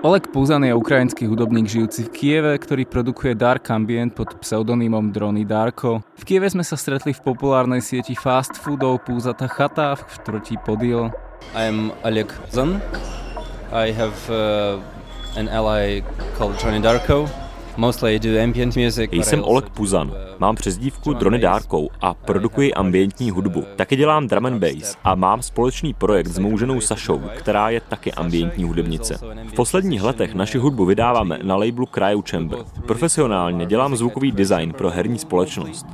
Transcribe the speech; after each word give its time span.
Oleg 0.00 0.32
Puzan 0.32 0.64
je 0.64 0.72
ukrajinský 0.72 1.28
hudobník 1.28 1.68
žijúci 1.68 2.08
v 2.08 2.12
Kieve, 2.16 2.56
ktorý 2.56 2.88
produkuje 2.88 3.36
Dark 3.36 3.68
Ambient 3.68 4.16
pod 4.16 4.32
pseudonymom 4.40 5.12
Drony 5.12 5.44
Darko. 5.44 6.00
V 6.16 6.24
Kieve 6.24 6.48
sme 6.48 6.64
sa 6.64 6.80
stretli 6.80 7.12
v 7.12 7.20
populárnej 7.20 7.84
sieti 7.84 8.16
fast 8.16 8.56
foodov 8.56 9.04
Púzata 9.04 9.44
chata 9.44 10.00
v 10.00 10.02
štvrtí 10.08 10.56
Podil. 10.64 11.12
I 11.52 11.68
am 11.68 11.92
Oleg 12.00 12.32
Puzan. 12.32 12.80
I 13.76 13.92
have 13.92 14.16
uh, 14.32 14.80
an 15.36 15.52
ally 15.52 16.00
called 16.32 16.56
Drony 16.56 16.80
Darko. 16.80 17.28
Jsem 19.10 19.44
Oleg 19.44 19.68
Puzan, 19.68 20.12
mám 20.38 20.54
přezdívku 20.54 21.12
Drony 21.12 21.38
Dárkou 21.38 21.88
a 22.00 22.14
produkuji 22.14 22.74
ambientní 22.74 23.30
hudbu. 23.30 23.64
Taky 23.76 23.96
dělám 23.96 24.26
drum 24.26 24.46
and 24.46 24.58
bass 24.58 24.96
a 25.04 25.14
mám 25.14 25.42
společný 25.42 25.94
projekt 25.94 26.26
s 26.26 26.38
mou 26.38 26.58
ženou 26.58 26.80
Sašou, 26.80 27.22
která 27.36 27.70
je 27.70 27.80
taky 27.80 28.12
ambientní 28.12 28.64
hudebnice. 28.64 29.18
V 29.46 29.52
posledních 29.52 30.02
letech 30.02 30.34
naši 30.34 30.58
hudbu 30.58 30.84
vydáváme 30.84 31.38
na 31.42 31.56
labelu 31.56 31.86
Cryo 31.86 32.22
Chamber. 32.30 32.58
Profesionálně 32.86 33.66
dělám 33.66 33.96
zvukový 33.96 34.32
design 34.32 34.72
pro 34.72 34.90
herní 34.90 35.18
společnost. 35.18 35.86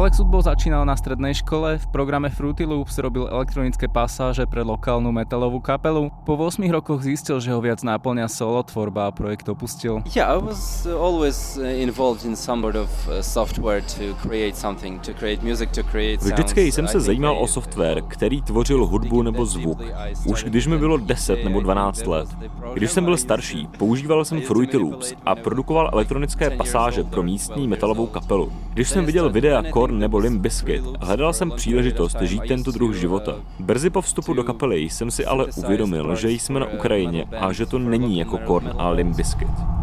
Oleg 0.00 0.16
Sudbol 0.16 0.40
začínal 0.40 0.88
na 0.88 0.96
strednej 0.96 1.36
škole, 1.36 1.76
v 1.76 1.86
programe 1.92 2.32
Fruity 2.32 2.64
Loops 2.64 2.96
robil 3.04 3.28
elektronické 3.28 3.84
pasáže 3.84 4.48
pre 4.48 4.64
lokálnu 4.64 5.12
metalovú 5.12 5.60
kapelu. 5.60 6.08
Po 6.24 6.40
8 6.40 6.64
rokoch 6.72 7.04
zistil, 7.04 7.36
že 7.36 7.52
ho 7.52 7.60
viac 7.60 7.84
náplňa 7.84 8.24
solo 8.32 8.64
tvorba 8.64 9.04
a 9.04 9.10
projekt 9.12 9.52
opustil. 9.52 10.00
Yeah, 10.16 10.32
I 10.32 10.40
was 10.40 10.88
always 10.88 11.60
uh, 11.60 11.68
involved 11.68 12.24
in 12.24 12.32
some 12.32 12.64
sort 12.64 12.80
of 12.80 12.88
uh, 13.12 13.20
software 13.20 13.84
to 14.00 14.16
create 14.24 14.56
something, 14.56 14.96
to 15.04 15.12
create 15.12 15.44
music, 15.44 15.68
to 15.76 15.84
create 15.84 16.24
sounds. 16.24 16.32
Vždycky 16.32 16.72
jsem 16.72 16.88
se 16.88 17.00
zajímal 17.00 17.36
o 17.36 17.44
software, 17.44 18.00
který 18.08 18.40
tvořil 18.40 18.86
hudbu 18.86 19.22
nebo 19.22 19.44
zvuk. 19.44 19.84
Už 20.24 20.44
když 20.48 20.66
mi 20.66 20.78
bylo 20.80 20.96
10 20.96 21.44
nebo 21.44 21.60
12 21.60 22.06
let. 22.06 22.28
Když 22.72 22.90
jsem 22.90 23.04
byl 23.04 23.16
starší, 23.16 23.68
používal 23.76 24.24
jsem 24.24 24.40
Fruity 24.40 24.76
Loops 24.76 25.12
a 25.26 25.34
produkoval 25.34 25.90
elektronické 25.92 26.50
pasáže 26.50 27.04
pro 27.04 27.22
místní 27.22 27.68
metalovou 27.68 28.06
kapelu. 28.06 28.52
Když 28.72 28.88
jsem 28.88 29.04
viděl 29.04 29.30
videa 29.30 29.62
Korn 29.90 30.00
nebo 30.00 30.18
Limp 30.18 30.40
Bizkit. 30.40 30.84
Hledal 31.00 31.32
jsem 31.32 31.50
příležitost 31.50 32.16
žít 32.20 32.42
tento 32.48 32.70
druh 32.70 32.94
života. 32.94 33.34
Brzy 33.58 33.90
po 33.90 34.00
vstupu 34.00 34.34
do 34.34 34.44
kapely 34.44 34.80
jsem 34.80 35.10
si 35.10 35.26
ale 35.26 35.46
uvědomil, 35.56 36.16
že 36.16 36.30
jsme 36.30 36.60
na 36.60 36.66
Ukrajině 36.66 37.24
a 37.40 37.52
že 37.52 37.66
to 37.66 37.78
není 37.78 38.18
jako 38.18 38.38
Korn 38.38 38.72
a 38.78 38.90
Limp 38.90 39.16
Bizkit. 39.16 39.79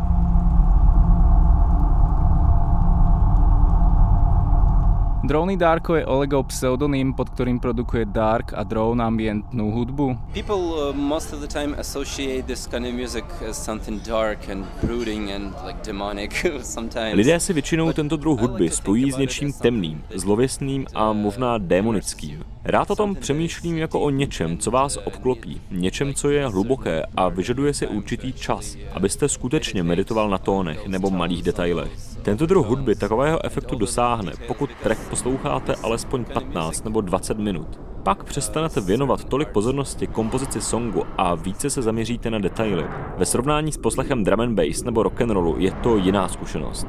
Drony 5.28 5.58
Darko 5.58 5.96
je 5.96 6.06
Olegov 6.06 6.48
pseudonym, 6.56 7.12
pod 7.12 7.36
ktorým 7.36 7.60
produkuje 7.60 8.08
dark 8.08 8.56
a 8.56 8.64
drone 8.64 9.04
ambientnú 9.04 9.76
hudbu. 9.76 10.32
People 10.32 10.72
uh, 10.72 10.96
most 10.96 11.36
of 11.36 11.44
the 11.44 11.52
time 11.52 11.76
associate 11.76 12.48
this 12.48 12.64
kind 12.64 12.88
of 12.88 12.96
music 12.96 13.28
as 13.44 13.60
something 13.60 14.00
dark 14.08 14.48
and 14.48 14.64
brooding 14.80 15.28
and 15.36 15.52
like 15.68 15.84
demonic 15.84 16.32
sometimes. 16.64 17.20
Lidé 17.20 17.40
si 17.40 17.54
většinou 17.54 17.94
tento 17.94 18.18
druh 18.18 18.40
hudby 18.40 18.70
spojí 18.70 19.12
s 19.12 19.18
něčím 19.18 19.54
temným, 19.54 20.04
zlověstným 20.16 20.86
a 20.96 21.14
možná 21.14 21.58
démonickým. 21.58 22.44
Rád 22.64 22.92
o 22.92 22.96
tom 22.96 23.16
přemýšlím 23.16 23.78
jako 23.78 24.00
o 24.00 24.10
něčem, 24.10 24.58
co 24.58 24.72
vás 24.72 24.98
obklopí, 25.06 25.62
něčem, 25.72 26.14
co 26.14 26.30
je 26.30 26.48
hluboké 26.48 27.04
a 27.16 27.30
vyžaduje 27.30 27.74
si 27.74 27.88
určitý 27.88 28.34
čas, 28.34 28.76
abyste 28.94 29.30
skutečně 29.30 29.84
meditoval 29.84 30.30
na 30.30 30.38
tónech 30.38 30.88
nebo 30.88 31.10
malých 31.10 31.44
detailech. 31.44 32.17
Tento 32.28 32.46
druh 32.46 32.66
hudby 32.68 32.96
takového 32.96 33.46
efektu 33.46 33.76
dosáhne, 33.76 34.32
pokud 34.48 34.70
track 34.84 35.10
posloucháte 35.10 35.76
alespoň 35.76 36.26
15 36.26 36.86
nebo 36.86 37.02
20 37.02 37.38
minut. 37.38 37.80
Pak 38.04 38.24
přestanete 38.24 38.82
věnovat 38.82 39.24
tolik 39.24 39.50
pozornosti 39.50 40.08
kompozici 40.08 40.62
songu 40.62 41.04
a 41.18 41.36
více 41.36 41.70
se 41.70 41.82
zaměříte 41.82 42.30
na 42.30 42.40
detaily. 42.40 42.86
Ve 43.18 43.26
srovnání 43.26 43.72
s 43.72 43.78
poslechem 43.78 44.24
drum 44.24 44.40
and 44.40 44.56
bass 44.56 44.84
nebo 44.84 45.04
rock'n'rollu 45.04 45.56
je 45.58 45.72
to 45.72 45.98
jiná 45.98 46.28
zkušenost. 46.28 46.88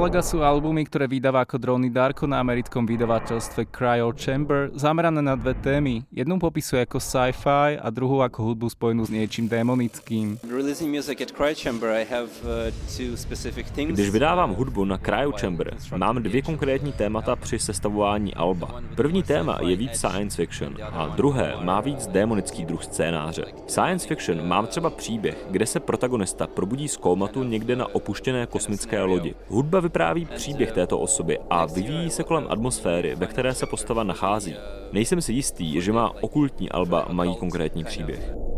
Olega 0.00 0.24
sú 0.24 0.40
albumy, 0.40 0.88
ktoré 0.88 1.04
vydáva 1.04 1.44
ako 1.44 1.60
Drony 1.60 1.92
Darko 1.92 2.24
na 2.24 2.40
americkom 2.40 2.88
vydavateľstve 2.88 3.68
Cryo 3.68 4.16
Chamber, 4.16 4.72
zamerané 4.72 5.20
na 5.20 5.36
dve 5.36 5.52
témy. 5.52 6.08
Jednu 6.08 6.40
popisuje 6.40 6.88
ako 6.88 6.96
sci-fi 6.96 7.76
a 7.76 7.84
druhú 7.92 8.24
ako 8.24 8.48
hudbu 8.48 8.72
spojenú 8.72 9.04
s 9.04 9.12
niečím 9.12 9.44
démonickým. 9.44 10.40
Uh, 10.40 10.64
Když 13.92 14.10
vydávám 14.10 14.56
hudbu 14.56 14.88
na 14.88 14.96
Cryo 14.96 15.36
Chamber, 15.36 15.76
mám 15.92 16.16
dvě 16.24 16.42
konkrétní 16.48 16.92
témata 16.96 17.36
při 17.36 17.58
sestavování 17.60 18.32
alba. 18.34 18.80
První 18.96 19.22
téma 19.22 19.60
je 19.60 19.76
víc 19.76 20.00
science 20.00 20.32
fiction 20.32 20.80
a 20.80 21.12
druhé 21.12 21.60
má 21.60 21.80
víc 21.84 22.06
démonický 22.08 22.64
druh 22.64 22.80
scénáře. 22.84 23.44
Science 23.68 24.08
fiction 24.08 24.48
mám 24.48 24.66
třeba 24.66 24.90
příběh, 24.90 25.36
kde 25.50 25.66
se 25.66 25.80
protagonista 25.80 26.46
probudí 26.46 26.88
z 26.88 26.96
kómatu 26.96 27.44
někde 27.44 27.76
na 27.76 27.94
opuštěné 27.94 28.46
kosmické 28.46 29.02
lodi. 29.02 29.34
Hudba 29.48 29.89
vypráví 29.90 30.24
příběh 30.24 30.72
této 30.72 30.98
osoby 30.98 31.38
a 31.50 31.66
vyvíjí 31.66 32.10
se 32.10 32.22
kolem 32.22 32.46
atmosféry, 32.48 33.14
ve 33.14 33.26
které 33.26 33.54
se 33.54 33.66
postava 33.66 34.04
nachází. 34.04 34.54
Nejsem 34.92 35.20
si 35.20 35.32
jistý, 35.32 35.80
že 35.80 35.92
má 35.92 36.14
okultní 36.22 36.70
alba 36.70 37.06
mají 37.12 37.36
konkrétní 37.36 37.84
příběh. 37.84 38.49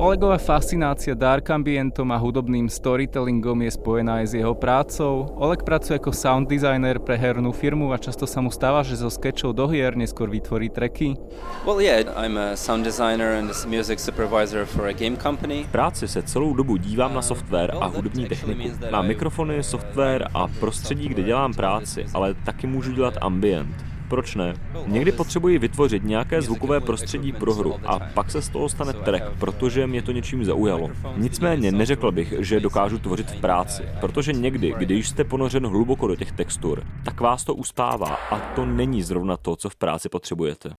Olegova 0.00 0.38
fascinácia 0.40 1.12
dark 1.12 1.50
ambientom 1.52 2.08
a 2.08 2.16
hudobným 2.16 2.72
storytellingom 2.72 3.68
je 3.68 3.76
spojená 3.76 4.24
aj 4.24 4.32
s 4.32 4.34
jeho 4.40 4.56
prácou. 4.56 5.28
Oleg 5.36 5.60
pracuje 5.60 6.00
ako 6.00 6.08
sound 6.16 6.48
designer 6.48 6.96
pre 6.96 7.20
hernú 7.20 7.52
firmu 7.52 7.92
a 7.92 8.00
často 8.00 8.24
sa 8.24 8.40
mu 8.40 8.48
stáva, 8.48 8.80
že 8.80 8.96
zo 8.96 9.12
sketchov 9.12 9.52
do 9.52 9.68
hier 9.68 9.92
neskôr 9.92 10.32
vytvorí 10.32 10.72
tracky. 10.72 11.20
Well, 11.68 11.84
yeah, 11.84 12.08
I'm 12.16 12.40
a 12.40 12.56
sound 12.56 12.88
designer 12.88 13.36
and 13.36 13.52
music 13.68 14.00
supervisor 14.00 14.64
for 14.64 14.88
a 14.88 14.96
game 14.96 15.20
company. 15.20 15.68
V 15.68 15.72
práci 15.76 16.08
se 16.08 16.24
celou 16.24 16.56
dobu 16.56 16.80
dívám 16.80 17.12
na 17.12 17.20
software 17.20 17.76
a 17.76 17.92
hudební 17.92 18.24
techniku. 18.24 18.72
Mám 18.88 19.04
mikrofony, 19.04 19.60
software 19.60 20.32
a 20.32 20.48
prostředí, 20.48 21.12
kde 21.12 21.22
dělám 21.22 21.52
práci, 21.52 22.08
ale 22.16 22.34
taky 22.34 22.66
můžu 22.66 22.92
dělat 22.96 23.20
ambient. 23.20 23.99
Proč 24.10 24.34
ne? 24.34 24.54
Někdy 24.86 25.12
potřebuji 25.12 25.58
vytvořit 25.58 26.04
nějaké 26.04 26.42
zvukové 26.42 26.80
prostředí 26.80 27.32
pro 27.32 27.54
hru 27.54 27.74
a 27.86 27.98
pak 27.98 28.30
se 28.30 28.42
z 28.42 28.48
toho 28.48 28.68
stane 28.68 28.92
track, 28.92 29.24
protože 29.38 29.86
mě 29.86 30.02
to 30.02 30.12
něčím 30.12 30.44
zaujalo. 30.44 30.90
Nicméně 31.16 31.72
neřekl 31.72 32.12
bych, 32.12 32.34
že 32.38 32.60
dokážu 32.60 32.98
tvořit 32.98 33.30
v 33.30 33.40
práci, 33.40 33.82
protože 34.00 34.32
někdy, 34.32 34.74
když 34.78 35.08
jste 35.08 35.24
ponořen 35.24 35.66
hluboko 35.66 36.06
do 36.06 36.16
těch 36.16 36.32
textur, 36.32 36.82
tak 37.04 37.20
vás 37.20 37.44
to 37.44 37.54
uspává 37.54 38.14
a 38.30 38.38
to 38.54 38.66
není 38.66 39.02
zrovna 39.02 39.36
to, 39.36 39.56
co 39.56 39.68
v 39.68 39.76
práci 39.76 40.08
potřebujete. 40.08 40.70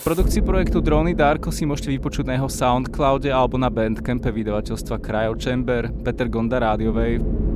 Produkcii 0.00 0.40
projektu 0.40 0.80
Drony 0.80 1.12
Darko 1.12 1.52
si 1.52 1.68
môžete 1.68 1.92
vypočuť 1.92 2.24
na 2.24 2.40
jeho 2.40 2.48
Soundcloude 2.48 3.28
alebo 3.28 3.60
na 3.60 3.68
Bandcampe 3.68 4.32
vydavateľstva 4.32 4.96
Cryo 4.96 5.36
Chamber, 5.36 5.92
Peter 5.92 6.24
Gonda 6.24 6.56
Radio 6.56 6.88
Wave. 6.88 7.49